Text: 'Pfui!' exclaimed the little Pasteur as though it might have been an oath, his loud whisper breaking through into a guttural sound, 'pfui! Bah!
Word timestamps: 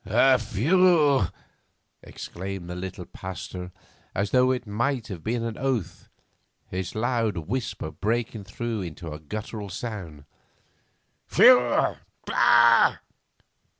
'Pfui!' 0.03 1.31
exclaimed 2.01 2.67
the 2.67 2.75
little 2.75 3.05
Pasteur 3.05 3.71
as 4.15 4.31
though 4.31 4.49
it 4.49 4.65
might 4.65 5.09
have 5.09 5.21
been 5.23 5.43
an 5.43 5.59
oath, 5.59 6.09
his 6.69 6.95
loud 6.95 7.37
whisper 7.37 7.91
breaking 7.91 8.43
through 8.45 8.81
into 8.81 9.13
a 9.13 9.19
guttural 9.19 9.69
sound, 9.69 10.25
'pfui! 11.29 11.99
Bah! 12.25 12.97